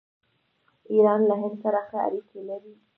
[0.93, 2.73] ایران له هند سره ښه اړیکې لري.